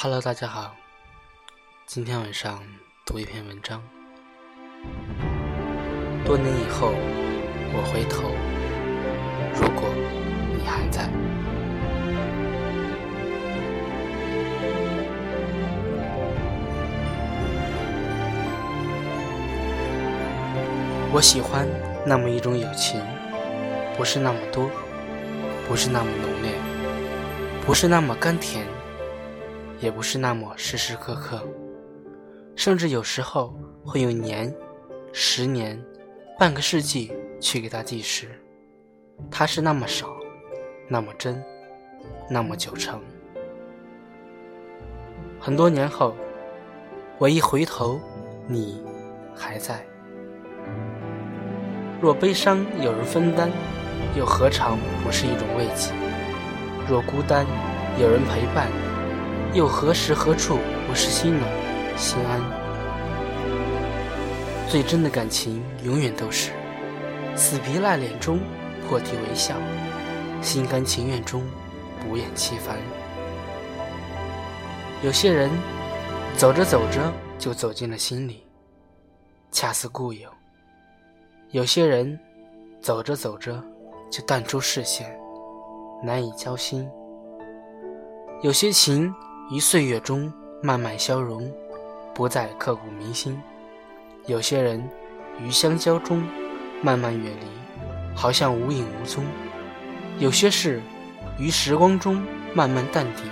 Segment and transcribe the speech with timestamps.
[0.00, 0.76] Hello，大家好。
[1.84, 2.62] 今天晚上
[3.04, 3.82] 读一篇文章。
[6.24, 6.92] 多年以后，
[7.72, 8.30] 我回头，
[9.56, 9.90] 如果
[10.56, 11.10] 你还在，
[21.12, 21.66] 我喜欢
[22.06, 23.02] 那么一种友情，
[23.96, 24.70] 不是那么多，
[25.66, 26.52] 不是那么浓烈，
[27.66, 28.64] 不是那么甘甜。
[29.80, 31.40] 也不是那么时时刻刻，
[32.56, 34.52] 甚至有时候会用年、
[35.12, 35.80] 十年、
[36.38, 38.28] 半个世纪去给他计时。
[39.30, 40.08] 他是那么少，
[40.88, 41.42] 那么真，
[42.28, 43.00] 那么久成。
[45.40, 46.14] 很多年后，
[47.18, 48.00] 我一回头，
[48.46, 48.82] 你
[49.34, 49.84] 还在。
[52.00, 53.50] 若悲伤有人分担，
[54.16, 55.92] 又何尝不是一种慰藉？
[56.88, 57.46] 若孤单
[58.00, 58.87] 有人陪伴。
[59.58, 60.56] 又何时何处
[60.86, 61.50] 不是心暖
[61.96, 62.40] 心安？
[64.68, 66.52] 最真的感情永远都是
[67.34, 68.38] 死皮赖脸中
[68.86, 69.56] 破涕为笑，
[70.40, 71.42] 心甘情愿中
[71.98, 72.76] 不厌其烦。
[75.02, 75.50] 有些人
[76.36, 78.46] 走着走着就走进了心里，
[79.50, 80.30] 恰似故友；
[81.50, 82.16] 有些人
[82.80, 83.60] 走着走着
[84.08, 85.18] 就淡出视线，
[86.00, 86.88] 难以交心。
[88.40, 89.12] 有些情。
[89.50, 90.30] 于岁月中
[90.62, 91.50] 慢慢消融，
[92.14, 93.40] 不再刻骨铭心。
[94.26, 94.86] 有些人
[95.42, 96.22] 于相交中
[96.82, 97.46] 慢慢远离，
[98.14, 99.24] 好像无影无踪。
[100.18, 100.82] 有些事
[101.38, 103.24] 于时光中慢慢淡定，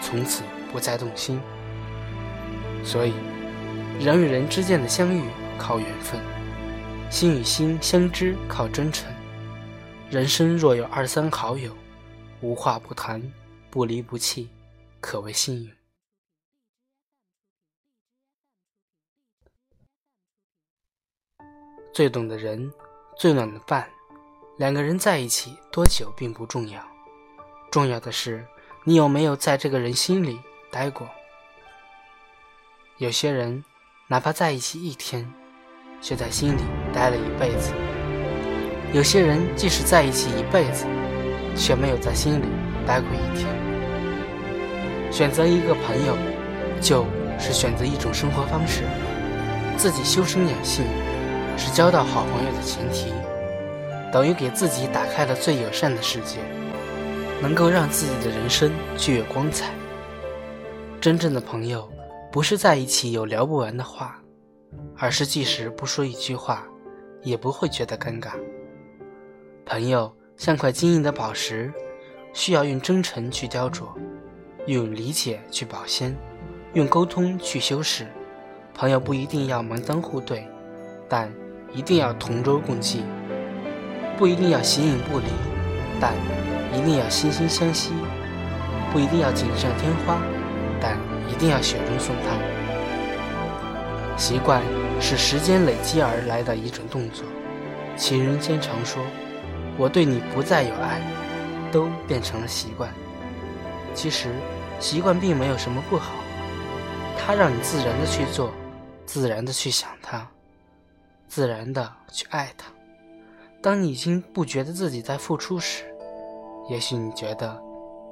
[0.00, 1.38] 从此不再动心。
[2.82, 3.12] 所以，
[4.00, 5.22] 人与人之间的相遇
[5.58, 6.18] 靠缘分，
[7.10, 9.06] 心与心相知靠真诚。
[10.08, 11.70] 人生若有二三好友，
[12.40, 13.22] 无话不谈，
[13.68, 14.48] 不离不弃。
[15.00, 15.74] 可谓幸运。
[21.92, 22.72] 最懂的人，
[23.18, 23.90] 最暖的伴，
[24.58, 26.82] 两个人在一起多久并不重要，
[27.70, 28.46] 重要的是
[28.84, 30.40] 你有没有在这个人心里
[30.70, 31.08] 待过。
[32.98, 33.64] 有些人，
[34.06, 35.30] 哪怕在一起一天，
[36.00, 36.62] 却在心里
[36.94, 37.72] 待了一辈子；
[38.94, 40.86] 有些人，即使在一起一辈子，
[41.56, 42.46] 却没有在心里
[42.86, 43.59] 待过一天。
[45.10, 46.16] 选择一个朋友，
[46.80, 47.04] 就
[47.38, 48.82] 是选择一种生活方式。
[49.76, 50.84] 自己修身养性，
[51.56, 53.12] 是交到好朋友的前提，
[54.12, 56.38] 等于给自己打开了最友善的世界，
[57.40, 59.72] 能够让自己的人生具有光彩。
[61.00, 61.90] 真正的朋友，
[62.30, 64.20] 不是在一起有聊不完的话，
[64.98, 66.66] 而是即使不说一句话，
[67.22, 68.32] 也不会觉得尴尬。
[69.64, 71.72] 朋友像块晶莹的宝石，
[72.34, 73.84] 需要用真诚去雕琢。
[74.66, 76.16] 用理解去保鲜，
[76.74, 78.06] 用沟通去修饰。
[78.74, 80.46] 朋友不一定要门当户对，
[81.08, 81.32] 但
[81.72, 83.00] 一定要同舟共济；
[84.16, 85.26] 不一定要形影不离，
[86.00, 86.12] 但
[86.72, 87.90] 一定要惺惺相惜；
[88.92, 90.22] 不一定要锦上添花，
[90.80, 90.96] 但
[91.28, 92.38] 一定要雪中送炭。
[94.16, 94.62] 习惯
[95.00, 97.24] 是时间累积而来的一种动作。
[97.96, 99.02] 情人间常说
[99.76, 101.00] ：“我对你不再有爱，
[101.72, 102.92] 都变成了习惯。”
[103.94, 104.30] 其实，
[104.78, 106.12] 习惯并没有什么不好，
[107.18, 108.50] 它让你自然的去做，
[109.04, 110.26] 自然的去想它，
[111.28, 112.70] 自然的去爱它。
[113.60, 115.84] 当你已经不觉得自己在付出时，
[116.68, 117.60] 也许你觉得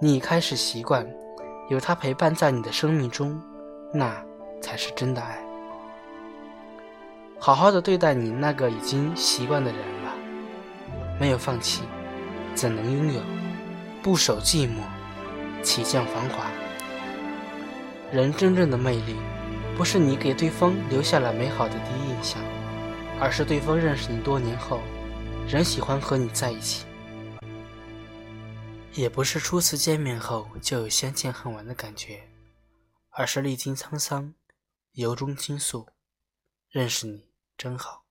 [0.00, 1.08] 你已开始习惯
[1.68, 3.40] 有他陪伴在你的生命中，
[3.94, 4.22] 那
[4.60, 5.38] 才是真的爱。
[7.38, 10.12] 好好的对待你那个已经习惯的人吧，
[11.18, 11.82] 没有放弃，
[12.54, 13.20] 怎能拥有？
[14.02, 14.82] 不守寂寞。
[15.62, 16.50] 起降繁华，
[18.12, 19.16] 人真正的魅力，
[19.76, 22.42] 不是你给对方留下了美好的第一印象，
[23.20, 24.80] 而是对方认识你多年后，
[25.48, 26.84] 仍喜欢和你在一起；
[28.94, 32.20] 也不是初次见面后就有相见恨晚的感觉，
[33.10, 34.34] 而是历经沧桑，
[34.92, 35.86] 由衷倾诉，
[36.70, 38.07] 认识你真好。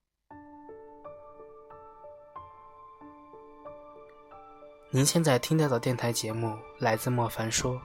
[4.97, 7.79] 您现在听到的电台节目来自莫凡说，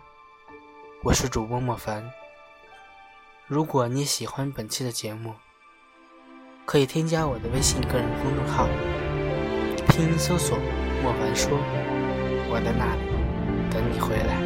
[1.02, 2.10] 我是主播莫凡。
[3.46, 5.34] 如果你喜欢本期的节目，
[6.64, 8.66] 可以添加我的微信个人公众号，
[9.90, 10.56] 拼音搜索
[11.04, 11.50] “莫凡说”，
[12.48, 13.02] 我在那里
[13.70, 14.40] 等你回来。